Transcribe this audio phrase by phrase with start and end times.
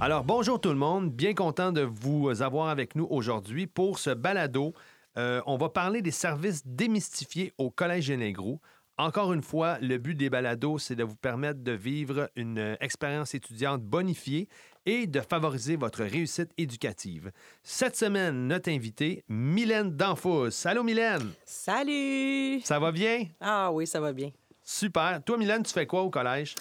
[0.00, 1.10] Alors, bonjour tout le monde.
[1.10, 4.72] Bien content de vous avoir avec nous aujourd'hui pour ce balado.
[5.18, 8.60] Euh, on va parler des services démystifiés au Collège Génégro.
[8.96, 13.34] Encore une fois, le but des balados, c'est de vous permettre de vivre une expérience
[13.34, 14.48] étudiante bonifiée
[14.86, 17.30] et de favoriser votre réussite éducative.
[17.62, 20.48] Cette semaine, notre invitée, Mylène Danfous.
[20.64, 21.32] Allô, Mylène?
[21.44, 22.60] Salut!
[22.64, 23.26] Ça va bien?
[23.40, 24.30] Ah oui, ça va bien.
[24.72, 25.22] Super.
[25.24, 26.54] Toi, Mylène, tu fais quoi au collège?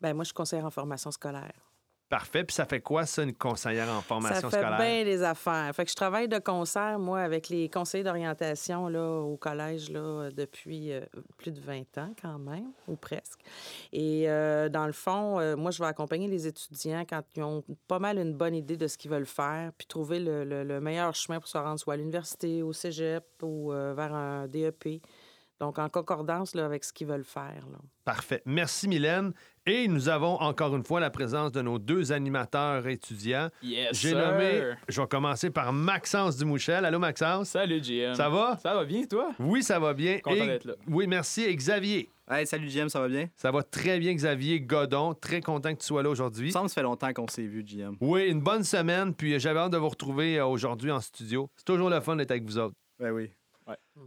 [0.00, 1.50] Ben moi, je suis conseillère en formation scolaire.
[2.08, 2.44] Parfait.
[2.44, 4.78] Puis ça fait quoi, ça, une conseillère en formation ça fait scolaire?
[4.78, 5.70] bien les affaires.
[5.74, 10.30] Fait que je travaille de concert, moi, avec les conseillers d'orientation là, au collège là,
[10.30, 11.00] depuis euh,
[11.36, 13.40] plus de 20 ans quand même, ou presque.
[13.92, 17.64] Et euh, dans le fond, euh, moi, je vais accompagner les étudiants quand ils ont
[17.88, 20.80] pas mal une bonne idée de ce qu'ils veulent faire, puis trouver le, le- le
[20.80, 25.02] meilleur chemin pour se rendre soit à l'université, au cégep ou vers un DEP.
[25.60, 27.64] Donc, en concordance là, avec ce qu'ils veulent faire.
[27.72, 27.78] Là.
[28.04, 28.42] Parfait.
[28.46, 29.32] Merci, Mylène.
[29.66, 33.48] Et nous avons encore une fois la présence de nos deux animateurs étudiants.
[33.62, 34.18] Yes, J'ai sir.
[34.18, 36.84] nommé, je vais commencer par Maxence Dumouchel.
[36.84, 37.48] Allô, Maxence?
[37.50, 38.14] Salut, GM.
[38.14, 38.56] Ça va?
[38.62, 39.32] Ça va bien, toi?
[39.40, 40.20] Oui, ça va bien.
[40.20, 40.74] Content Et- d'être là.
[40.86, 41.42] Oui, merci.
[41.42, 42.08] Et Xavier?
[42.30, 43.28] Hey, salut JM, ça va bien?
[43.36, 45.14] Ça va très bien, Xavier Godon.
[45.14, 46.50] Très content que tu sois là aujourd'hui.
[46.54, 47.96] Il me ça fait longtemps qu'on s'est vu, JM.
[48.02, 49.14] Oui, une bonne semaine.
[49.14, 51.50] Puis j'avais hâte de vous retrouver euh, aujourd'hui en studio.
[51.56, 52.74] C'est toujours le fun d'être avec vous autres.
[53.00, 53.30] Ben oui.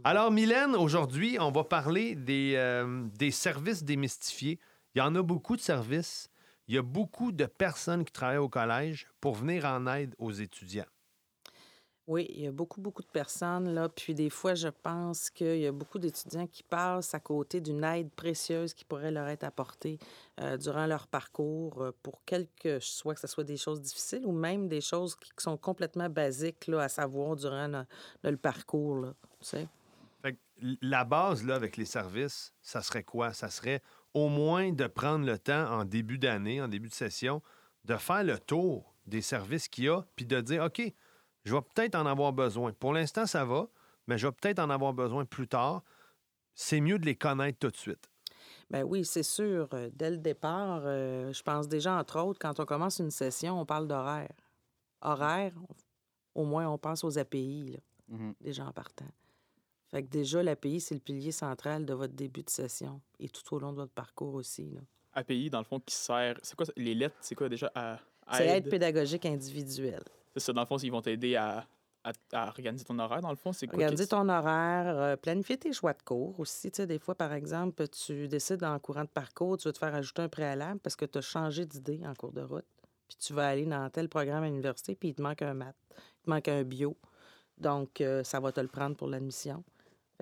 [0.04, 4.58] Alors, Mylène, aujourd'hui, on va parler des, euh, des services démystifiés.
[4.94, 6.28] Il y en a beaucoup de services.
[6.68, 10.32] Il y a beaucoup de personnes qui travaillent au collège pour venir en aide aux
[10.32, 10.86] étudiants.
[12.08, 13.88] Oui, il y a beaucoup, beaucoup de personnes, là.
[13.88, 17.84] Puis des fois, je pense qu'il y a beaucoup d'étudiants qui passent à côté d'une
[17.84, 19.98] aide précieuse qui pourrait leur être apportée
[20.40, 24.32] euh, durant leur parcours euh, pour quelque soit que ce soit des choses difficiles ou
[24.32, 27.84] même des choses qui sont complètement basiques là, à savoir durant le,
[28.28, 29.68] le parcours, là, tu sais.
[30.80, 33.32] La base, là, avec les services, ça serait quoi?
[33.32, 33.82] Ça serait
[34.14, 37.42] au moins de prendre le temps en début d'année, en début de session,
[37.84, 40.80] de faire le tour des services qu'il y a, puis de dire, OK,
[41.44, 42.72] je vais peut-être en avoir besoin.
[42.72, 43.66] Pour l'instant, ça va,
[44.06, 45.82] mais je vais peut-être en avoir besoin plus tard.
[46.54, 48.08] C'est mieux de les connaître tout de suite.
[48.70, 49.68] Ben oui, c'est sûr.
[49.74, 53.60] Euh, Dès le départ, euh, je pense déjà, entre autres, quand on commence une session,
[53.60, 54.32] on parle d'horaire.
[55.00, 55.52] Horaire,
[56.34, 57.78] on- au moins, on pense aux API, là,
[58.08, 58.34] Mhm.
[58.40, 59.06] déjà en partant.
[59.92, 63.54] Fait que déjà, l'API, c'est le pilier central de votre début de session et tout
[63.54, 64.70] au long de votre parcours aussi.
[64.70, 64.80] là.
[65.12, 66.38] API, dans le fond, qui sert.
[66.42, 67.14] C'est quoi les lettres?
[67.20, 67.70] C'est quoi déjà?
[67.74, 67.98] À,
[68.32, 68.70] C'est aide?
[68.70, 70.02] pédagogique individuelle.
[70.32, 71.66] C'est ça, dans le fond, ils vont t'aider à,
[72.04, 73.52] à, à organiser ton horaire, dans le fond.
[73.52, 73.78] C'est quoi?
[73.86, 76.70] Qu'est-ce- ton horaire, euh, planifier tes choix de cours aussi.
[76.70, 79.78] Tu sais, des fois, par exemple, tu décides en courant de parcours, tu veux te
[79.78, 82.64] faire ajouter un préalable parce que tu as changé d'idée en cours de route.
[83.08, 85.76] Puis tu vas aller dans tel programme à l'université, puis il te manque un maths,
[85.90, 86.96] il te manque un bio.
[87.58, 89.62] Donc, euh, ça va te le prendre pour l'admission.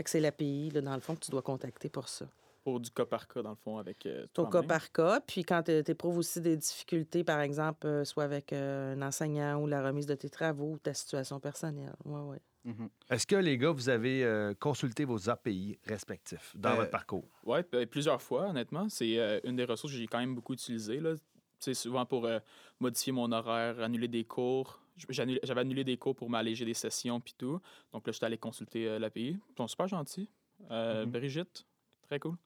[0.01, 2.25] Fait que c'est l'API, là, dans le fond, que tu dois contacter pour ça.
[2.65, 4.07] Pour du cas par cas, dans le fond, avec.
[4.07, 5.21] euh, au cas par cas.
[5.21, 9.61] Puis quand tu éprouves aussi des difficultés, par exemple, euh, soit avec euh, un enseignant
[9.61, 11.93] ou la remise de tes travaux ou ta situation personnelle.
[12.07, 12.37] Oui, oui.
[12.73, 12.89] Mhm.
[13.11, 17.29] Est-ce que, les gars, vous avez euh, consulté vos API respectifs dans Euh, votre parcours?
[17.45, 18.89] Ouais, ben, plusieurs fois, honnêtement.
[18.89, 21.01] C'est euh, une des ressources que j'ai quand même beaucoup utilisées.
[21.01, 21.13] Là.
[21.59, 22.39] C'est souvent pour euh,
[22.81, 24.81] modifier mon horaire, annuler des cours.
[25.09, 27.61] J'avais annulé des cours pour m'alléger des sessions puis tout.
[27.93, 29.39] Donc là, j'étais allé consulter euh, l'API.
[29.51, 30.29] Ils sont super gentils.
[30.71, 31.11] Euh, Mhm.
[31.13, 31.67] Brigitte,
[32.03, 32.37] très cool.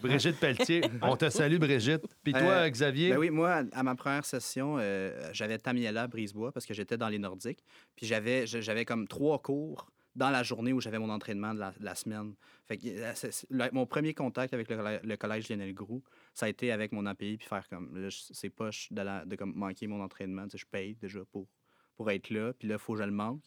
[0.00, 2.06] Brigitte Pelletier, on te salue, Brigitte.
[2.22, 3.10] Puis toi, Euh, Xavier?
[3.10, 7.08] Ben oui, moi, à, ma première session, euh, j'avais Tamiela Brisebois parce que j'étais dans
[7.08, 7.64] les Nordiques.
[7.96, 11.58] Puis j'avais je- j'avais comme trois cours dans la journée où j'avais mon entraînement de
[11.58, 12.34] la, de la semaine.
[12.66, 12.82] Fait que
[13.14, 16.48] c'est- c'est- le- mon premier contact avec le, collè- le collège Lionel Groux, ça a
[16.48, 19.52] été avec mon API puis faire comme là, je- c'est poche de, la, de comme
[19.54, 20.44] manquer mon entraînement.
[20.44, 21.48] Tu sais, je paye déjà pour,
[21.96, 22.52] pour être là.
[22.58, 23.42] Puis là, il faut que je le manque.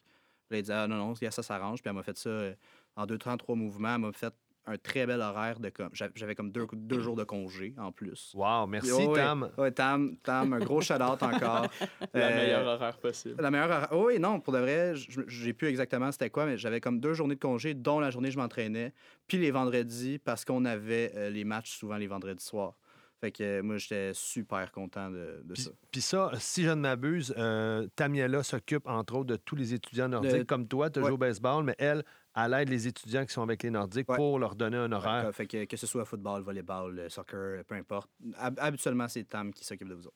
[0.50, 1.81] Puis elle dit Ah non, non, ça s'arrange.
[1.81, 2.53] Puis elle m'a fait ça euh,
[2.96, 3.96] en deux, temps, trois mouvements.
[3.96, 4.34] Elle m'a fait
[4.69, 5.90] un très bel horaire de comme.
[5.94, 8.34] J'avais comme deux, deux jours de congé en plus.
[8.36, 9.16] Wow, merci, Oh, ouais.
[9.16, 9.50] Tam.
[9.57, 11.68] Ouais, Tam, Tam, un gros shout-out encore.
[12.13, 13.41] La Euh, meilleure horaire possible.
[13.41, 16.46] La meilleure horaire- oh oui, non, pour de vrai, je- j'ai plus exactement c'était quoi,
[16.46, 18.94] mais j'avais comme deux journées de congé, dont la journée je m'entraînais,
[19.28, 22.78] puis les vendredis, parce qu'on avait euh, les matchs souvent les vendredis soirs.
[23.20, 25.72] Fait que euh, moi, j'étais super content de, de Puis, ça.
[25.92, 30.08] puis ça, si je ne m'abuse, euh, Tamiela s'occupe entre autres de tous les étudiants
[30.08, 30.90] nordiques Le- comme toi.
[30.92, 31.08] Tu Ouais.
[31.08, 32.04] joues au baseball, mais elle,
[32.36, 34.16] elle aide les étudiants qui sont avec les nordiques Ouais.
[34.18, 35.34] pour leur donner un horaire.
[35.34, 38.10] Fait que, que ce soit football, volleyball, euh, soccer, peu importe.
[38.38, 40.16] Hab- habituellement, c'est Tam qui s'occupe de vous autres.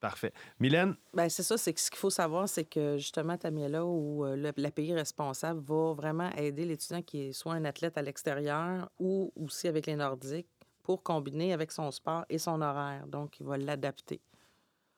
[0.00, 0.32] Parfait.
[0.58, 1.58] Mylène, Bien, c'est ça.
[1.58, 5.60] C'est que ce qu'il faut savoir, c'est que justement, Tamiela ou euh, le- l'API responsable
[5.60, 9.96] va vraiment aider l'étudiant qui est soit un athlète à l'extérieur ou aussi avec les
[9.96, 10.48] Nordiques
[10.90, 13.06] pour combiner avec son sport et son horaire.
[13.06, 14.20] Donc, il va l'adapter.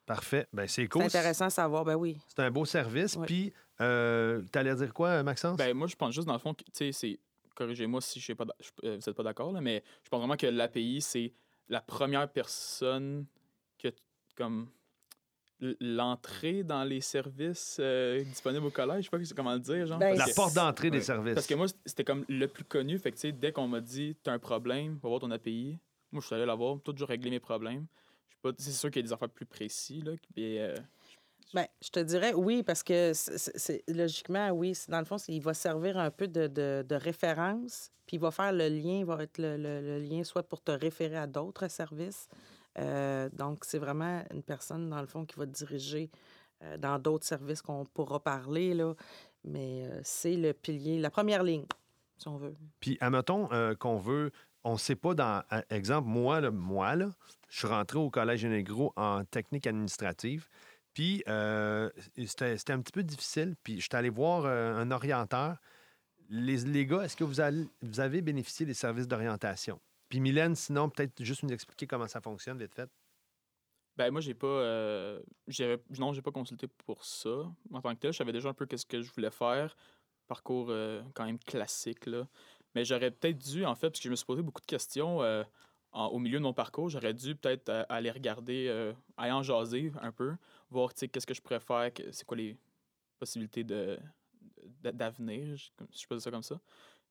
[0.06, 0.46] parfait.
[0.50, 1.02] Ben, c'est cool.
[1.02, 1.84] C'est intéressant à savoir.
[1.84, 2.16] Ben oui.
[2.28, 3.14] C'est un beau service.
[3.16, 3.26] Oui.
[3.26, 3.52] Puis,
[3.82, 5.58] euh, t'allais dire quoi, Maxence?
[5.58, 7.20] Ben, moi, je pense juste, dans le fond, tu sais, c'est.
[7.54, 8.46] Corrigez-moi si je sais pas,
[8.84, 11.34] euh, vous n'êtes pas d'accord, là, mais je pense vraiment que l'API, c'est
[11.68, 13.26] la première personne
[13.78, 13.88] que,
[14.34, 14.70] comme,
[15.80, 19.98] l'entrée dans les services euh, disponibles au collège, je sais pas comment le dire, genre.
[19.98, 21.34] Ben, La que- porte d'entrée des services.
[21.34, 22.98] Parce que moi, c'était comme le plus connu.
[22.98, 25.78] Fait que, tu sais, dès qu'on m'a dit, t'as un problème, va voir ton API.
[26.10, 27.86] Moi, je suis allé la voir, toujours régler mes problèmes.
[28.58, 30.12] C'est sûr qu'il y a des affaires plus précis, là.
[30.34, 30.74] Puis, euh,
[31.54, 35.54] Ben, je te dirais oui, parce que c'est- logiquement, oui, dans le fond, il va
[35.54, 39.22] servir un peu de, de- de référence, puis il va faire le lien, il va
[39.22, 42.26] être le, le- le lien soit pour te référer à d'autres services.
[42.78, 46.10] Euh, donc, c'est vraiment une personne, dans le fond, qui va diriger
[46.62, 48.94] euh, dans d'autres services qu'on pourra parler, là.
[49.44, 51.66] Mais euh, c'est le pilier, la première ligne,
[52.16, 52.54] si on veut.
[52.80, 53.48] Puis, admettons
[53.78, 54.30] qu'on veut,
[54.64, 55.42] on ne sait pas dans.
[55.70, 57.10] Exemple, moi, là, moi, là,
[57.48, 60.48] je suis rentré au Collège Négro en technique administrative.
[60.94, 63.56] Puis, c'était c'était un petit peu difficile.
[63.64, 65.56] Puis, je suis allé voir un orienteur.
[66.28, 67.40] Les, les gars, est-ce que vous
[68.00, 69.80] avez bénéficié des services d'orientation?
[70.12, 72.90] Puis, Mylène, sinon, peut-être juste nous expliquer comment ça fonctionne, vite fait.
[73.96, 74.46] ben, moi, j'ai pas.
[74.46, 75.22] euh,
[75.98, 77.50] non, j'ai pas consulté pour ça.
[77.72, 79.76] En tant que tel, je savais déjà un peu qu'est-ce que je voulais faire.
[80.28, 82.28] Parcours euh, quand même classique, là.
[82.74, 85.22] Mais j'aurais peut-être dû, en fait, parce que je me suis posé beaucoup de questions
[85.22, 85.44] euh,
[85.92, 89.92] en- au milieu de mon parcours, j'aurais dû peut-être euh, aller regarder, aller en jaser
[90.02, 90.36] un peu,
[90.70, 92.58] voir, qu'est-ce que je préfère, que- c'est quoi les
[93.18, 93.98] possibilités de,
[94.82, 95.56] d'avenir,
[95.92, 96.60] si je peux dire ça comme ça.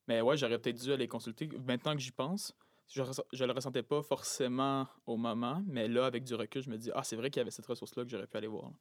[0.08, 1.48] Mais ouais, j'aurais peut-être dû aller consulter.
[1.66, 2.56] Maintenant que j'y pense,
[2.92, 3.04] je,
[3.34, 6.92] je le ressentais pas forcément au moment, mais là, avec du recul, je me dis,
[6.94, 8.72] ah, c'est vrai qu'il y avait cette ressource-là que j'aurais pu aller voir.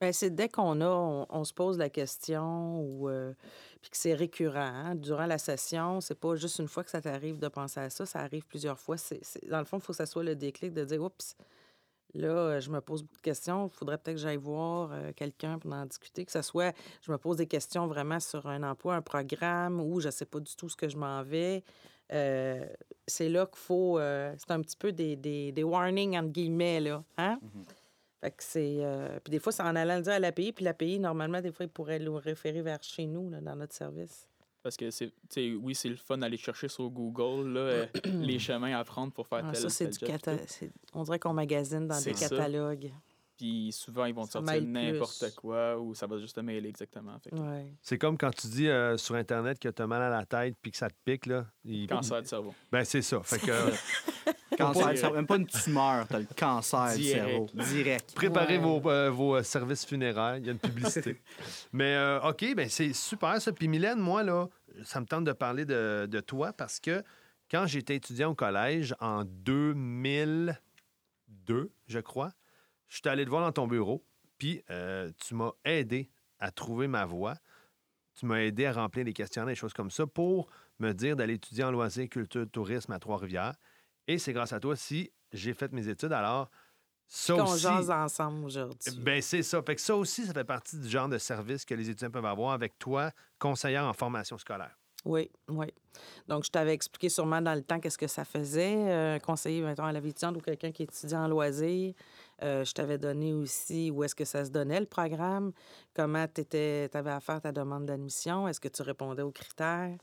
[0.00, 3.34] Bien, c'est dès qu'on a, on, se pose la question ou euh,
[3.80, 4.58] puis que c'est récurrent.
[4.58, 4.94] hein.
[4.96, 8.04] Durant la session, c'est pas juste une fois que ça t'arrive de penser à ça,
[8.04, 8.96] ça arrive plusieurs fois.
[8.96, 11.36] C'est- dans le fond, il faut que ça soit le déclic de dire Oups,
[12.14, 15.12] là, euh, je me pose beaucoup de questions, il faudrait peut-être que j'aille voir euh,
[15.14, 18.62] quelqu'un pour en discuter, que ce soit, je me pose des questions vraiment sur un
[18.64, 21.64] emploi, un programme ou je sais pas du tout ce que je m'en vais.
[22.12, 22.66] Euh,
[23.06, 23.98] c'est là qu'il faut.
[23.98, 27.02] euh, c'est un petit peu des, des, des warnings, entre guillemets, là.
[27.16, 27.38] Hein?
[28.20, 28.76] Fait que c'est.
[28.80, 31.50] euh, puis des fois, c'est en allant le dire à l'API, puis l'API, normalement, des
[31.52, 34.28] fois, il pourrait le référer vers chez nous, là, dans notre service.
[34.62, 38.38] Parce que c'est, tu sais, oui, c'est le fun d'aller chercher sur Google là, les
[38.38, 40.36] chemins à prendre pour faire Ah, tel ça, c'est tel du cata...
[40.94, 42.28] On dirait qu'on magasine dans des ça.
[42.28, 42.92] catalogues.
[43.42, 47.16] Puis souvent, ils vont te sortir n'importe quoi ou ça va juste te mêler exactement.
[47.32, 47.74] Ouais.
[47.82, 50.54] C'est comme quand tu dis euh, sur Internet que tu as mal à la tête
[50.62, 51.26] puis que ça te pique.
[51.26, 52.54] Là, il- Cancer du cerveau.
[52.70, 53.20] Ben, c'est ça.
[53.24, 53.70] Fait que euh,
[54.56, 57.24] Cancer, ça- même pas une tumeur, t'as le cancer du Direct.
[57.26, 57.46] cerveau.
[57.52, 58.14] Direct.
[58.14, 58.62] préparez Ouais.
[58.78, 60.36] vos, euh, vos services funéraires.
[60.36, 61.20] Il y a une publicité.
[61.72, 63.50] Mais euh, OK, ben c'est super ça.
[63.52, 64.46] Puis Mylène, moi, là,
[64.84, 67.02] ça me tente de parler de, de toi parce que
[67.50, 72.30] quand j'étais étudiant au collège en 2002, je crois,
[72.92, 74.04] je suis allé te voir dans ton bureau,
[74.36, 77.34] puis euh, tu m'as aidé à trouver ma voie.
[78.14, 81.34] Tu m'as aidé à remplir des questionnaires, des choses comme ça, pour me dire d'aller
[81.34, 83.54] étudier en loisirs, culture, tourisme à Trois-Rivières.
[84.06, 86.12] Et c'est grâce à toi si j'ai fait mes études.
[86.12, 86.50] Alors,
[87.06, 87.62] ça Qu'on aussi...
[87.62, 88.78] jase ensemble aujourd'hui.
[88.98, 89.62] Ben, c'est ça.
[89.62, 92.26] Fait que ça aussi, ça fait partie du genre de service que les étudiants peuvent
[92.26, 94.76] avoir avec toi, conseillère en formation scolaire.
[95.04, 95.66] Oui, oui.
[96.28, 99.84] Donc, je t'avais expliqué sûrement dans le temps qu'est-ce que ça faisait, euh, conseiller, mettons,
[99.84, 101.94] à la vie étudiante ou quelqu'un qui étudie en loisirs.
[102.42, 105.52] Euh, je t'avais donné aussi où est-ce que ça se donnait, le programme,
[105.94, 109.96] comment tu avais à faire ta demande d'admission, est-ce que tu répondais aux critères?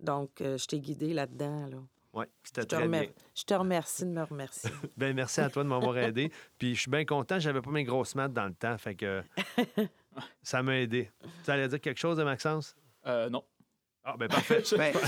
[0.00, 1.66] Donc, euh, je t'ai guidé là-dedans.
[1.66, 1.76] Là.
[2.14, 3.10] Oui, c'était Je, te très remer- bien.
[3.34, 4.70] je te remercie de me remercier.
[4.96, 6.30] Ben, merci à toi de m'avoir aidé.
[6.58, 9.22] Puis je suis bien content, j'avais pas mes grosses maths dans le temps, fait que
[10.42, 11.10] ça m'a aidé.
[11.44, 12.74] Tu allais dire quelque chose de Maxence?
[13.06, 13.44] Euh, non.
[14.08, 14.62] Ah, ben parfait.
[14.76, 15.02] Ben, dire,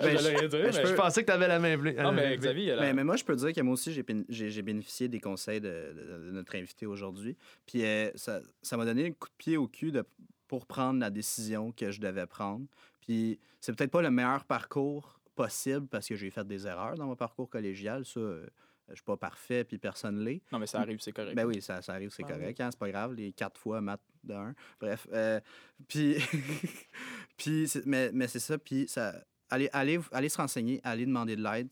[0.00, 1.92] Ben, je mais- pensais que tu avais la main bleue.
[1.92, 2.36] Non, mais.
[2.36, 4.50] Xavier, elle a- mais, mais moi, je peux dire que moi aussi, j'ai béné- j'ai
[4.50, 7.36] j'ai bénéficié des conseils de, de- de notre invité aujourd'hui.
[7.66, 10.04] Puis euh, ça ça m'a donné un coup de pied au cul de,
[10.48, 12.66] pour prendre la décision que je devais prendre.
[13.00, 17.06] Puis c'est peut-être pas le meilleur parcours possible parce que j'ai fait des erreurs dans
[17.06, 18.04] mon parcours collégial.
[18.04, 18.46] Ça, euh,
[18.90, 20.42] je suis pas parfait, puis personne l'est.
[20.52, 21.34] Non, mais ça arrive, c'est correct.
[21.34, 22.38] Ben oui, ça, ça arrive, c'est Ah oui.
[22.38, 22.60] correct.
[22.60, 24.54] Hein, c'est pas grave, les quatre fois maths de un.
[24.78, 25.06] Bref.
[25.12, 25.40] euh,
[25.88, 26.16] puis,
[27.36, 28.58] puis mais, mais c'est ça.
[28.58, 29.14] Puis, ça,
[29.50, 31.68] aller, aller, aller se renseigner, aller demander de l'aide,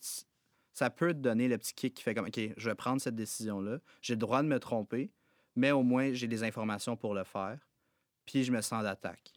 [0.72, 3.16] ça peut te donner le petit kick qui fait comme, OK, je vais prendre cette
[3.16, 3.78] décision-là.
[4.02, 5.10] J'ai le droit de me tromper,
[5.56, 7.58] mais au moins, j'ai des informations pour le faire.
[8.26, 9.32] Puis, je me sens d'attaque.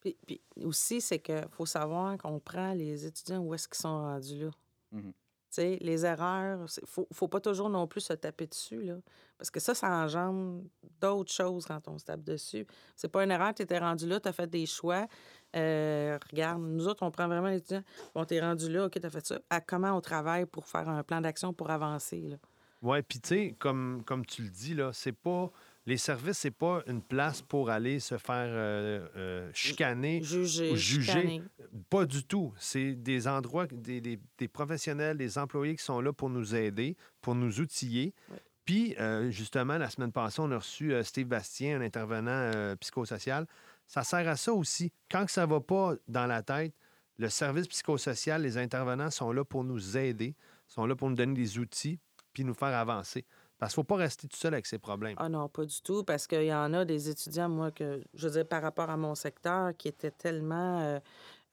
[0.00, 4.02] Puis, puis aussi, c'est qu'il faut savoir qu'on prend les étudiants où est-ce qu'ils sont
[4.02, 4.50] rendus là.
[4.92, 5.12] Mhm.
[5.12, 5.25] Tu
[5.58, 8.96] les erreurs, il faut, faut pas toujours non plus se taper dessus, là.
[9.38, 10.62] Parce que ça, ça engendre
[11.00, 12.66] d'autres choses quand on se tape dessus.
[12.96, 15.06] C'est pas une erreur, tu étais rendu là, tu as fait des choix.
[15.54, 17.82] Euh, regarde, nous autres, on prend vraiment l'étudiant.
[18.14, 19.38] Bon, tu es rendu là, OK, tu as fait ça.
[19.50, 22.36] À comment on travaille pour faire un plan d'action pour avancer, là?
[22.82, 25.50] Oui, puis tu sais, comme, comme tu le dis, là, c'est pas
[25.86, 30.76] les services, c'est pas une place pour aller se faire euh, euh, chicaner Juger, ou
[30.76, 31.12] juger.
[31.12, 31.42] chicaner.
[31.88, 32.52] Pas du tout.
[32.58, 36.96] C'est des endroits, des, des- des professionnels, des employés qui sont là pour nous aider,
[37.20, 38.12] pour nous outiller.
[38.30, 38.38] Ouais.
[38.64, 43.46] Puis, euh, justement, la semaine passée, on a reçu euh, Steve Bastien, un intervenant psychosocial.
[43.86, 44.92] Ça sert à ça aussi.
[45.08, 46.74] Quand ça va pas dans la tête,
[47.18, 50.34] le service psychosocial, les intervenants sont là pour nous aider,
[50.66, 52.00] sont là pour nous donner des outils,
[52.32, 53.24] puis nous faire avancer.
[53.58, 55.14] Parce qu'il ne faut pas rester tout seul avec ses problèmes.
[55.18, 58.28] Ah non, pas du tout, parce qu'il y en a des étudiants, moi, que je
[58.28, 61.00] veux dire, par rapport à mon secteur, qui étaient tellement euh,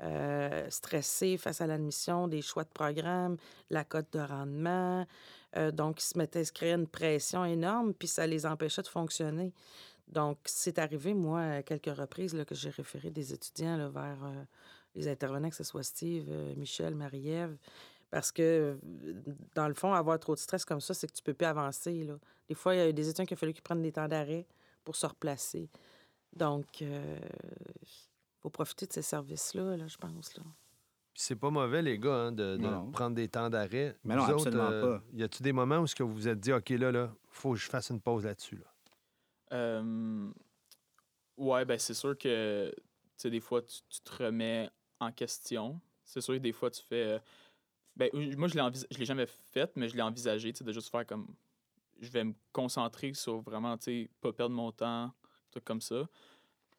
[0.02, 3.38] euh, stressés face à l'admission, des choix de programme,
[3.70, 5.06] la cote de rendement.
[5.56, 8.82] euh, donc, ils se mettaient à se créer une pression énorme, puis ça les empêchait
[8.82, 9.54] de fonctionner.
[10.10, 14.18] Donc, c'est arrivé, moi, à quelques reprises, là, que j'ai référé des étudiants vers
[14.94, 17.56] les intervenants, que ce soit Steve, Michel, Marie-Ève,
[18.14, 19.24] parce que, euh,
[19.56, 22.04] dans le fond, avoir trop de stress comme ça, c'est que tu peux plus avancer.
[22.04, 22.14] Là.
[22.48, 24.46] Des fois, il y a des étudiants qui a fallu qu'ils prennent des temps d'arrêt
[24.84, 25.68] pour se replacer.
[26.32, 27.20] Donc, il
[28.40, 30.38] faut profiter de ces services-là, là, je pense.
[30.38, 30.44] Là.
[31.12, 33.98] Puis c'est pas mauvais, les gars, hein, de, prendre des temps d'arrêt.
[34.04, 35.04] Mais non, Vous autres, absolument euh, pas.
[35.14, 37.54] Y a-tu des moments où ce que vous vous êtes dit, OK, là, là, faut
[37.54, 38.74] que je fasse une pause là-dessus, là?
[39.54, 40.30] Euh,
[41.38, 42.84] ouais, ben c'est sûr que, tu
[43.18, 45.82] sais, des fois, tu, tu te remets en question.
[46.04, 47.20] C'est sûr que des fois, tu fais...
[47.96, 48.54] ben, euh, moi, je
[48.92, 51.28] je l'ai jamais fait, mais je l'ai envisagé, de juste faire comme...
[52.02, 55.14] Je vais me concentrer sur vraiment, tu sais, pas perdre mon temps,
[55.52, 56.08] truc comme ça.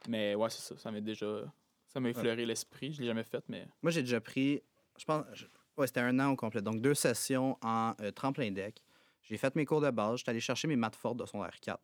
[0.08, 1.44] Mais ouais, c'est ça, ça m'est déjà...
[1.88, 2.92] Ça m'a effleuré l'esprit.
[2.92, 3.66] Je l'ai jamais fait, mais...
[3.80, 4.60] Moi, j'ai déjà pris,
[4.98, 6.60] je pense, je- ouais, c'était un an au complet.
[6.60, 8.82] Donc, deux sessions en euh, tremplin deck.
[9.22, 10.18] J'ai fait mes cours de base.
[10.18, 11.76] J'étais allé chercher mes maths fortes de son R4.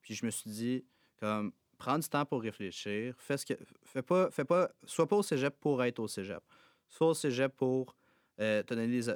[0.00, 0.84] Puis, je me suis dit,
[1.20, 3.14] comme, prends du temps pour réfléchir.
[3.18, 3.54] Fais ce que.
[3.84, 6.42] Fais pas, fais pas, sois pas au cégep pour être au cégep.
[6.88, 7.94] Sois au cégep pour
[8.40, 9.14] euh, te donner t-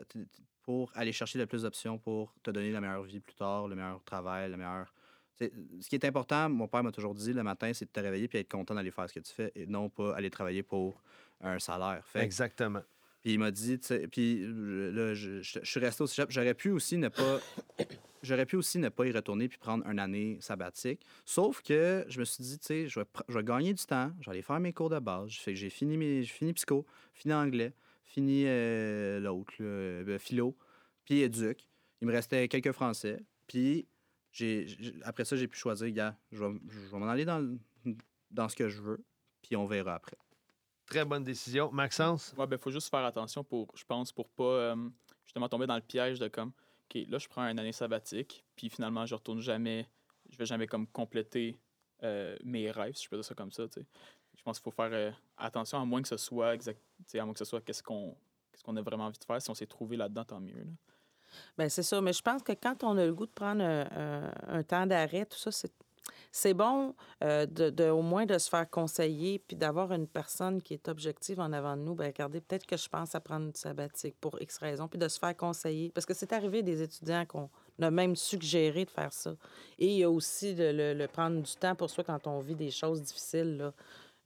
[0.62, 3.75] pour aller chercher le plus d'options pour te donner la meilleure vie plus tard, le
[3.75, 4.93] meilleur travail, le meilleur.
[5.41, 8.29] Ce qui est important, mon père m'a toujours dit le matin, c'est de te réveiller
[8.29, 11.02] puis être content d'aller faire ce que tu fais et non pas aller travailler pour
[11.41, 12.07] un salaire.
[12.07, 12.83] Fait Exactement.
[13.21, 16.07] puis il m'a dit, tu sais, puis euh, là, je, je- je suis resté au
[16.07, 16.31] cégep.
[16.31, 17.41] J'aurais pu aussi ne pas.
[18.23, 21.05] J'aurais pu aussi ne pas y retourner puis prendre une année sabbatique.
[21.25, 24.12] Sauf que je me suis dit, tu sais, je vais, je vais gagner du temps.
[24.21, 25.29] Je vais aller faire mes cours de base.
[25.31, 27.73] J'ai fini, mes, j'ai fini psycho, fini anglais,
[28.12, 30.57] fini euh, l'autre, euh, philo,
[31.04, 31.66] puis éduc.
[32.00, 33.25] Il me restait quelques français.
[33.47, 33.87] Puis
[34.31, 34.66] j'ai,
[35.04, 37.59] après ça, j'ai pu choisir, gars, je vais, je vais m'en aller dans,
[38.31, 39.04] dans ce que je veux,
[39.40, 40.16] puis on verra après.
[40.87, 41.71] Très bonne décision.
[41.73, 42.35] Maxence?
[42.37, 44.76] Ouais, ben, faut juste faire attention pour, je pense, pour pas euh,
[45.25, 46.52] justement tomber dans le piège de comme,
[46.85, 49.88] OK, là, je prends une année sabbatique, puis finalement, je retourne jamais,
[50.28, 51.59] je vais jamais comme compléter
[52.02, 53.87] euh, mes rêves, si je peux dire ça comme ça, tu sais.
[54.37, 56.81] Je pense qu'il faut faire euh, attention, à moins que ce soit exact,
[57.14, 58.16] à moins que ce soit qu'est-ce qu'on
[58.52, 59.40] qu'est-ce a vraiment envie de faire.
[59.40, 60.54] Si on s'est trouvé là-dedans, tant mieux.
[60.56, 60.71] là.
[61.56, 62.00] Bien, c'est ça.
[62.00, 65.25] Mais je pense que quand on a le goût de prendre un, un- temps d'arrêt,
[65.26, 65.73] tout ça, c'est.
[66.35, 70.61] C'est bon euh, de, de- au moins de se faire conseiller puis d'avoir une personne
[70.62, 71.94] qui est objective en avant de nous.
[71.94, 75.06] Bien, regardez, peut-être que je pense à prendre une sabbatique pour X raison, puis de
[75.09, 75.90] se faire conseiller.
[75.90, 79.37] Parce que c'est arrivé des étudiants qu'on a même suggéré de faire ça.
[79.78, 82.40] Et il y a aussi de le, le prendre du temps pour soi quand on
[82.40, 83.59] vit des choses difficiles.
[83.59, 83.73] Là.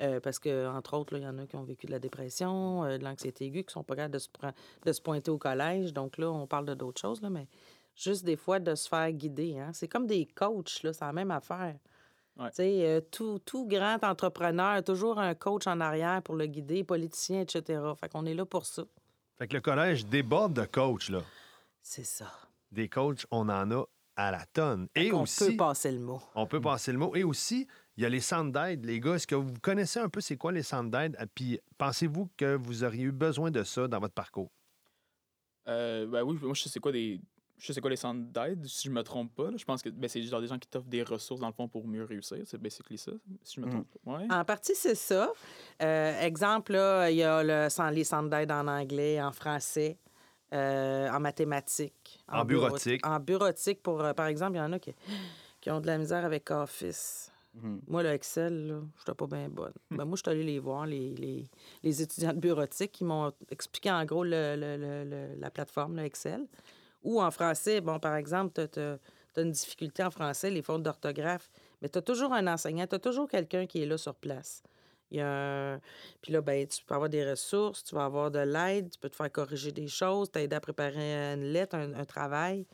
[0.03, 2.85] Euh, parce que, entre autres, il y en a qui ont vécu de la dépression,
[2.85, 4.29] euh, de l'anxiété aiguë, qui sont pas capables de se,
[4.85, 5.95] de se pointer au collège.
[5.95, 7.49] Donc là, on parle de d'autres choses, là, mais
[7.95, 9.59] juste des fois de se faire guider.
[9.59, 9.71] Hein?
[9.73, 11.77] C'est comme des coachs, là, c'est la même affaire.
[12.39, 12.51] Ouais.
[12.61, 17.41] Euh, tout, tout grand entrepreneur a toujours un coach en arrière pour le guider, politicien,
[17.41, 17.81] etc.
[17.99, 18.83] Fait qu'on est là pour ça.
[19.39, 21.23] Fait que le collège déborde de coachs, là.
[21.81, 22.31] C'est ça.
[22.71, 23.87] Des coachs, on en a
[24.17, 24.89] à la tonne.
[24.95, 26.21] Et on aussi, peut passer le mot.
[26.35, 27.15] on peut passer le mot.
[27.15, 28.85] Et aussi, il y a les centres d'aide.
[28.85, 31.17] Les gars, est-ce que vous connaissez un peu c'est quoi les centres d'aide?
[31.21, 34.51] Et Puis pensez-vous que vous auriez eu besoin de ça dans votre parcours?
[35.69, 37.21] Euh, ben oui, moi, je sais c'est quoi des.
[37.59, 39.51] Je sais c'est quoi les centres d'aide, si je me trompe pas.
[39.51, 39.57] là.
[39.57, 41.67] Je pense que ben, c'est genre des gens qui t'offrent des ressources, dans le fond,
[41.69, 42.37] pour mieux réussir.
[42.45, 43.13] C'est basically ça,
[43.43, 43.71] si je me Mm.
[43.71, 44.13] trompe pas.
[44.19, 44.27] Ouais.
[44.31, 45.33] En partie, c'est ça.
[45.83, 49.97] Euh, exemple, là, il y a le, les centres d'aide en anglais, en français,
[50.53, 52.23] euh, en mathématiques.
[52.29, 53.05] En bureautique.
[53.07, 54.95] En bureautique, pour, euh, par exemple, il y en a qui,
[55.63, 57.33] qui ont de la misère avec Office.
[57.63, 57.81] Mhm.
[57.89, 59.73] Moi, le Excel, là, je suis pas bien bonne.
[59.91, 61.45] Ben, moi, je suis allée les voir, les, les,
[61.83, 66.05] les étudiants de bureautique, qui m'ont expliqué en gros le- le- le- la plateforme, le
[66.05, 66.47] Excel.
[67.03, 68.99] Ou en français, bon, par exemple, tu as,
[69.41, 71.51] une difficulté en français, les fautes d'orthographe,
[71.83, 74.63] mais tu as toujours un enseignant, tu as toujours quelqu'un qui est là sur place.
[75.11, 75.81] Il y a un-
[76.23, 79.09] Puis là, ben, tu peux avoir des ressources, tu vas avoir de l'aide, tu peux
[79.11, 82.67] te faire corriger des choses, t'aider à préparer une lettre, un, un travail.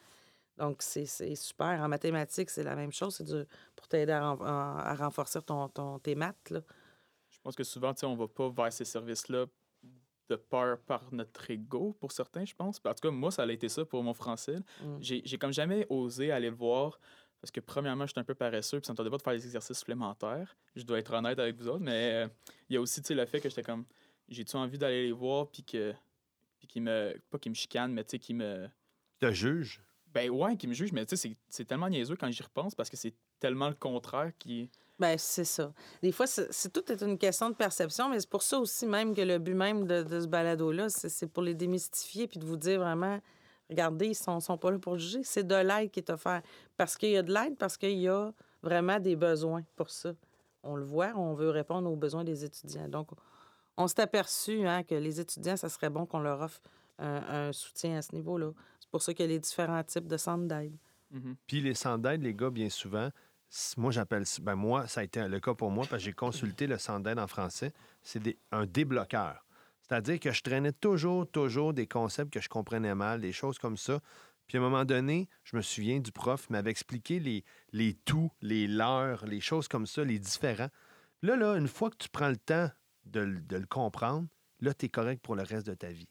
[0.59, 1.80] Donc, c'est c'est super.
[1.80, 3.16] En mathématiques, c'est la même chose.
[3.16, 6.50] C'est pour t'aider à, ren- à renforcer ton, ton- tes maths.
[6.50, 6.61] Là.
[7.30, 9.47] Je pense que souvent, tu sais, on va pas vers ces services-là
[10.28, 12.80] de peur par notre ego, pour certains, je pense.
[12.85, 14.59] En tout cas, moi, ça a été ça pour mon français.
[14.80, 14.97] Mm.
[15.00, 16.99] J'ai j'ai comme jamais osé aller le voir
[17.40, 19.32] Parce que, premièrement, je suis un peu paresseux, puis ça me tentait pas de faire
[19.32, 20.54] des exercices supplémentaires.
[20.76, 22.28] Je dois être honnête avec vous autres, mais euh,
[22.68, 23.85] il y a aussi, tu sais, le fait que j'étais comme,
[24.28, 25.92] j'ai-tu envie d'aller les voir, puis que,
[26.61, 28.68] puis qu'ils me, pas qu'ils me chicanent, mais tu sais, qu'ils me,
[29.18, 29.82] Te juge.
[30.12, 32.90] Ben ouais, qu'ils me jugent, mais tu sais, c'est- tellement niaiseux quand j'y repense, parce
[32.90, 34.71] que c'est tellement le contraire qui...
[34.99, 35.73] Ben, c'est ça.
[36.02, 39.14] Des fois, c'est tout est une question de perception, mais c'est pour ça aussi même
[39.14, 42.57] que le but même de, de ce balado-là, c'est pour les démystifier puis de vous
[42.57, 43.19] dire vraiment,
[43.69, 45.23] regardez, ils sont, sont pas là pour juger.
[45.25, 46.42] C'est de l'aide qui est offert.
[46.76, 50.12] Parce qu'il y a de l'aide, parce qu'il y a vraiment des besoins pour ça.
[50.62, 52.88] On le voit, on veut répondre aux besoins des étudiants.
[52.88, 53.09] Donc,
[53.76, 56.61] on s'est aperçu hein, que les étudiants, ça serait bon qu'on leur offre
[56.99, 58.52] un soutien à ce niveau-là.
[58.93, 60.77] Pour ça qu'il y a les différents types de centres d'aide.
[61.11, 61.35] Mhm.
[61.47, 63.11] Puis les centres d'aide, les gars, bien souvent,
[63.77, 66.13] moi j'appelle ça- ben moi, ça a été le cas pour moi parce que j'ai
[66.13, 67.73] consulté le centre d'aide en français.
[68.03, 69.45] C'est des- un débloqueur.
[69.81, 73.77] C'est-à-dire que je traînais toujours, toujours des concepts que je comprenais mal, des choses comme
[73.77, 74.01] ça.
[74.47, 78.31] Puis à un moment donné, je me souviens du prof m'avait expliqué les, les tout,
[78.41, 80.69] les leurs, les choses comme ça, les différents.
[81.23, 82.71] Là, là, une fois que tu prends le temps
[83.05, 84.29] de, le- de le comprendre,
[84.61, 86.09] là, tu es correct pour le reste de ta vie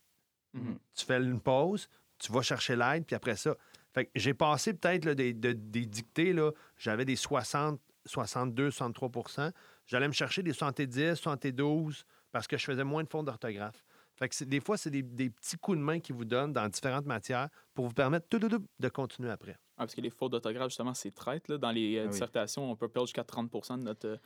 [0.54, 0.78] Mhm.
[0.94, 1.88] tu fais une pause,
[2.22, 3.56] tu vas chercher l'aide, puis après ça.
[3.94, 9.52] Fait que j'ai passé peut-être des, de- des dictées, là, j'avais des 60, 62, 63%
[9.88, 13.84] J'allais me chercher des 70, 72 parce que je faisais moins de fautes d'orthographe.
[14.16, 16.68] Fait que des fois, c'est des, des petits coups de main qu'ils vous donnent dans
[16.70, 19.54] différentes matières pour vous permettre tout, tout, tout, de continuer après.
[19.78, 21.48] Ah, parce que les fautes d'orthographe, justement, c'est traite.
[21.48, 21.58] Là.
[21.58, 22.12] Dans les euh, Ah oui.
[22.12, 24.08] dissertations, on peut perdre jusqu'à 30% de notre...
[24.08, 24.18] euh,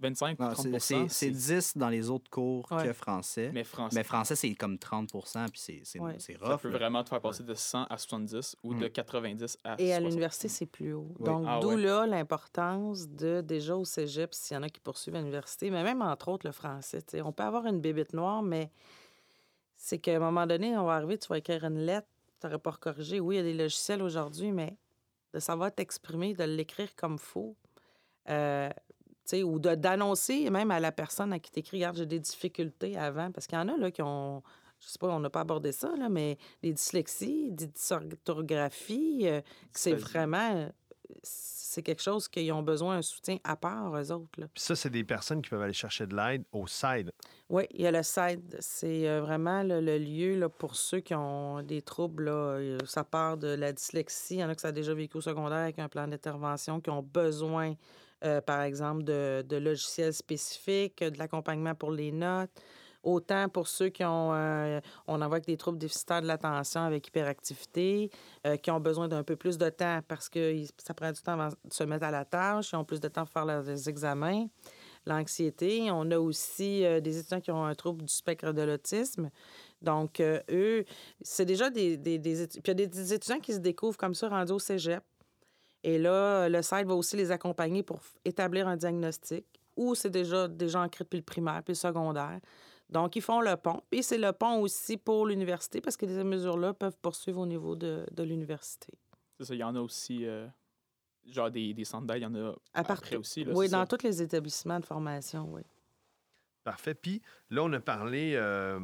[0.00, 2.84] 25 Non, 30 c'est- c'est c'est 10 dans les autres cours Ouais.
[2.88, 3.50] que français.
[3.54, 5.08] Mais, Mais français, c'est comme 30
[5.50, 6.16] puis c'est c'est Ouais.
[6.18, 6.60] c'est ça rough.
[6.62, 6.78] peut là.
[6.78, 8.90] vraiment te faire passer de 100 à 70 ou de Mm.
[8.90, 10.10] 90 à Et à 60.
[10.10, 11.14] l'université, c'est plus haut.
[11.18, 11.24] Oui.
[11.26, 11.76] Donc, Ah d'où ouais.
[11.82, 15.82] là l'importance de, déjà au cégep, s'il y en a qui poursuivent à l'université, mais
[15.84, 17.02] même entre autres le français.
[17.24, 18.70] On peut avoir une bébite noire, mais
[19.76, 22.08] c'est qu'à un moment donné, on va arriver, tu vas écrire une lettre,
[22.40, 23.20] tu n'aurais pas corrigé.
[23.20, 24.76] Oui, il y a des logiciels aujourd'hui, mais
[25.32, 27.56] de savoir t'exprimer, de l'écrire comme faut,
[28.30, 28.70] euh,
[29.32, 33.46] ou d'annoncer même à la personne à qui t'écris, regarde, j'ai des difficultés avant, parce
[33.46, 34.42] qu'il y en a là qui ont,
[34.80, 39.40] je sais pas, on n'a pas abordé ça, là, mais des dyslexies, des dysorthographies, euh,
[39.72, 40.68] c'est vraiment, euh,
[41.22, 44.40] c'est quelque chose qu'ils ont besoin d'un soutien à part, eux autres.
[44.40, 44.46] Là.
[44.52, 47.10] Puis ça, c'est des personnes qui peuvent aller chercher de l'aide au SIDE.
[47.48, 48.56] Oui, il y a le SIDE.
[48.60, 52.24] C'est euh, vraiment le, le lieu là, pour ceux qui ont des troubles.
[52.24, 54.36] Là, ça part de la dyslexie.
[54.36, 56.80] Il y en a qui ça a déjà vécu au secondaire avec un plan d'intervention,
[56.80, 57.74] qui ont besoin,
[58.24, 62.50] euh, par exemple, de, de logiciels spécifiques, de l'accompagnement pour les notes.
[63.02, 66.80] Autant pour ceux qui ont, euh, on en voit avec des troubles déficitaires de l'attention
[66.80, 68.10] avec hyperactivité,
[68.46, 71.32] euh, qui ont besoin d'un peu plus de temps parce que ça prend du temps
[71.32, 73.88] avant de se mettre à la tâche, ils ont plus de temps pour faire leurs
[73.88, 74.46] examens
[75.06, 75.90] l'anxiété.
[75.90, 79.30] On a aussi des étudiants qui ont un trouble du spectre de l'autisme.
[79.82, 80.84] Donc, eux,
[81.20, 83.98] c'est déjà des, des, des étu- Puis il y a des étudiants qui se découvrent
[83.98, 85.04] comme ça rendus au cégep.
[85.84, 89.44] Et là, le SAID va aussi les accompagner pour établir un diagnostic
[89.76, 92.40] ou c'est déjà déjà ancré depuis le primaire puis le secondaire.
[92.88, 93.82] Donc, ils font le pont.
[93.90, 97.76] Puis c'est le pont aussi pour l'université parce que ces mesures-là peuvent poursuivre au niveau
[97.76, 98.92] de, de l'université.
[99.38, 100.46] C'est ça, il y en a aussi, euh,
[101.26, 103.16] genre des, des centres d'aide, il y en a À après partout.
[103.16, 103.44] aussi.
[103.44, 103.86] Là, oui, dans ça.
[103.96, 105.62] tous les établissements de formation, oui.
[106.62, 106.94] Parfait.
[106.94, 107.20] Puis
[107.50, 108.80] là, on a parlé euh,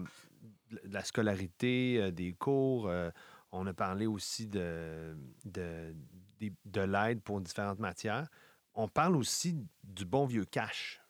[0.71, 2.89] de la scolarité, euh, des cours.
[2.89, 3.11] euh,
[3.53, 5.95] on a parlé aussi de, de,
[6.40, 8.29] des- de l'aide pour différentes matières.
[8.74, 11.00] On parle aussi du bon vieux cash.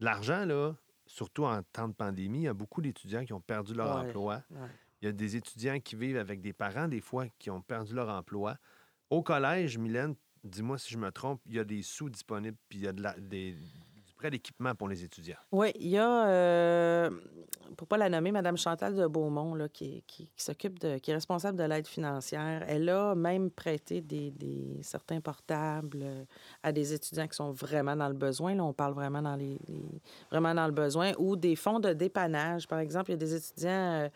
[0.00, 0.74] L'argent, là,
[1.06, 4.08] surtout en temps de pandémie, il y a beaucoup d'étudiants qui ont perdu leur Ouais,
[4.08, 4.42] emploi.
[4.50, 4.68] ouais.
[5.00, 7.94] Il y a des étudiants qui vivent avec des parents, des fois, qui ont perdu
[7.94, 8.56] leur emploi.
[9.10, 12.78] Au collège, Mylène, dis-moi si je me trompe, il y a des sous disponibles, puis
[12.78, 13.56] il y a de la- des,
[14.30, 15.36] d'équipement pour les étudiants?
[15.52, 17.10] Oui, il y a, euh,
[17.76, 21.14] pour pas la nommer, Mme Chantal de Beaumont, là, qui, qui, s'occupe de, qui est
[21.14, 22.64] responsable de l'aide financière.
[22.68, 26.24] Elle a même prêté des, des- certains portables euh,
[26.62, 28.54] à des étudiants qui sont vraiment dans le besoin.
[28.54, 29.58] Là, on parle vraiment dans les,
[30.30, 31.12] vraiment dans le besoin.
[31.18, 32.66] Ou des fonds de dépannage.
[32.66, 33.70] Par exemple, il y a des étudiants.
[33.70, 34.08] euh,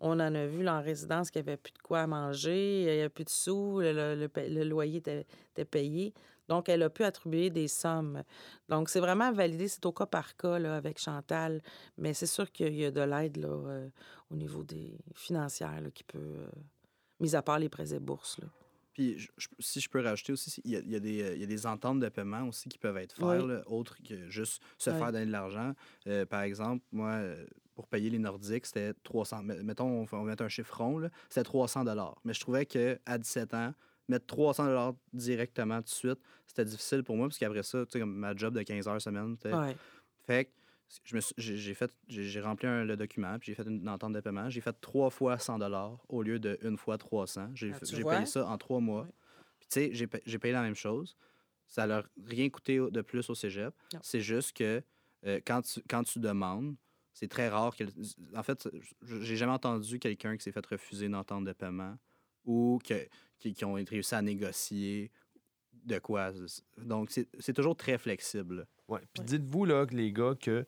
[0.00, 3.08] on en a vu en résidence qui n'avaient plus de quoi manger, il n'y avait
[3.10, 5.26] plus de sous, le, loyer était
[5.70, 6.14] payé.
[6.50, 8.24] Donc, elle a pu attribuer des sommes.
[8.68, 11.62] Donc, c'est vraiment validé, c'est au cas par cas là, avec Chantal,
[11.96, 13.88] mais c'est sûr qu'il y a de l'aide là, euh,
[14.30, 16.48] au niveau des financières là, qui peut, euh,
[17.20, 18.40] mis à part les prêts et bourses.
[18.40, 18.48] Là.
[18.92, 19.28] Puis, je-
[19.60, 21.44] si je peux rajouter aussi, il y a, il y a des, euh, il y
[21.44, 23.54] a des ententes de paiement aussi qui peuvent être faites, Oui.
[23.66, 24.98] autres que juste se Oui.
[24.98, 25.72] faire donner de l'argent.
[26.08, 27.20] Euh, par exemple, moi,
[27.76, 29.44] pour payer les Nordiques, c'était 300.
[29.44, 31.84] met- Mettons, on, va mettre un chiffre rond, là, c'était 300
[32.24, 33.72] Mais je trouvais qu'à 17 ans,
[34.10, 38.00] mettre 300 directement tout de suite, c'était difficile pour moi, parce qu'après ça, tu sais,
[38.00, 39.76] comme ma job de 15 heures semaine, Ouais.
[40.26, 40.50] fait que
[41.04, 41.90] je me suis- j'ai fait
[42.40, 44.50] rempli un- le document puis j'ai fait une entente de paiement.
[44.50, 47.78] J'ai fait trois fois 100 dollars au lieu de une fois 300 j'ai Ah,
[48.10, 49.06] payé ça en trois mois.
[49.60, 51.16] Puis tu sais j'ai pa- j'ai payé la même chose.
[51.68, 53.72] Ça leur rien coûté de plus au cégep.
[54.02, 54.82] C'est juste que
[55.26, 56.74] euh, quand, tu, quand tu demandes,
[57.12, 57.84] c'est très rare que.
[58.34, 58.68] En fait,
[59.02, 61.96] j'ai jamais entendu quelqu'un qui s'est fait refuser une entente de paiement
[62.44, 63.06] ou que,
[63.38, 65.10] qui, qui ont réussi à négocier
[65.84, 66.32] de quoi.
[66.78, 68.66] Donc, c'est c'est toujours très flexible.
[68.88, 69.00] Ouais.
[69.12, 69.26] Puis Ouais.
[69.26, 70.64] dites-vous, là, que les gars, que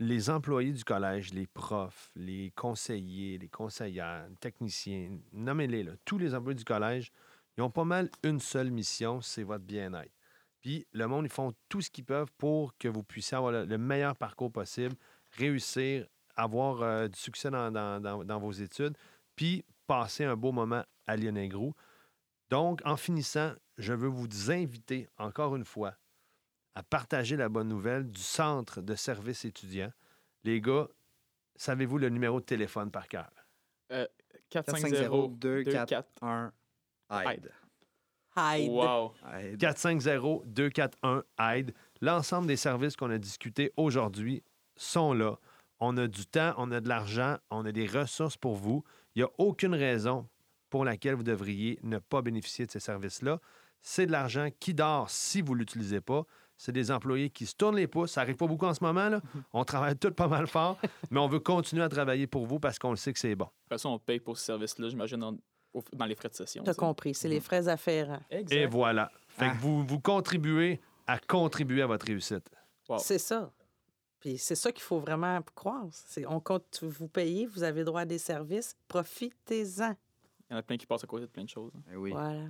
[0.00, 6.18] les employés du collège, les profs, les conseillers, les conseillères, les techniciens, nommez-les, là, tous
[6.18, 7.10] les employés du collège,
[7.56, 10.12] ils ont pas mal une seule mission, c'est votre bien-être.
[10.60, 13.64] Puis le monde, ils font tout ce qu'ils peuvent pour que vous puissiez avoir le,
[13.64, 14.94] le meilleur parcours possible,
[15.32, 18.96] réussir, avoir euh, du succès dans, dans- dans- dans vos études,
[19.34, 21.74] puis passer un beau moment à Lyon-Gros.
[22.50, 25.94] Donc, en finissant, je veux vous inviter encore une fois
[26.74, 29.92] à partager la bonne nouvelle du centre de services étudiants.
[30.44, 30.86] Les gars,
[31.56, 33.30] savez-vous le numéro de téléphone par cœur?
[34.50, 36.52] 450 2 4 4 1
[37.32, 37.50] aide.
[38.36, 38.70] Hide.
[38.70, 39.14] Wow.
[39.34, 39.60] Aide.
[39.60, 41.74] 450-241-AIDE.
[42.00, 44.44] L'ensemble des services qu'on a discutés aujourd'hui
[44.76, 45.38] sont là.
[45.80, 48.84] On a du temps, on a de l'argent, on a des ressources pour vous.
[49.18, 50.28] Il n'y a aucune raison
[50.70, 53.40] pour laquelle vous devriez ne pas bénéficier de ces services-là.
[53.82, 56.22] C'est de l'argent qui dort si vous ne l'utilisez pas.
[56.56, 58.12] C'est des employés qui se tournent les pouces.
[58.12, 59.08] Ça n'arrive pas beaucoup en ce moment.
[59.08, 59.20] Là.
[59.52, 60.78] On travaille tout pas mal fort,
[61.10, 63.46] mais on veut continuer à travailler pour vous parce qu'on le sait que c'est bon.
[63.46, 65.36] De toute façon, on paye pour ce service-là, j'imagine, dans,
[65.94, 66.62] dans les frais de session.
[66.62, 68.20] T'as compris, c'est les frais afférents.
[68.30, 68.54] Exact.
[68.56, 69.10] Et voilà.
[69.26, 69.50] Fait Ah.
[69.50, 72.48] que vous, vous contribuez à contribuer à votre réussite.
[72.88, 72.98] Wow.
[72.98, 73.50] C'est ça.
[74.20, 75.84] Puis c'est ça qu'il faut vraiment croire.
[75.92, 79.94] C'est, on compte vous payer, vous avez droit à des services, profitez-en.
[80.50, 81.72] Il y en a plein qui passent à côté de plein de choses.
[81.76, 81.80] hein.
[81.92, 82.10] Eh oui.
[82.10, 82.44] Voilà.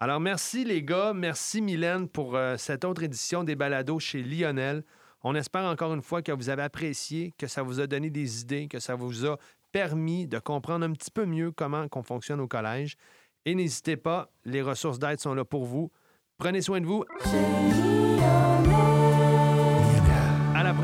[0.00, 1.12] Alors, merci les gars.
[1.14, 4.84] Merci Mylène pour euh, cette autre édition des balados chez Lionel.
[5.22, 8.42] On espère encore une fois que vous avez apprécié, que ça vous a donné des
[8.42, 9.38] idées, que ça vous a
[9.72, 12.96] permis de comprendre un petit peu mieux comment on fonctionne au collège.
[13.44, 15.90] Et n'hésitez pas, les ressources d'aide sont là pour vous.
[16.38, 17.04] Prenez soin de vous.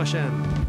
[0.03, 0.62] À la prochaine.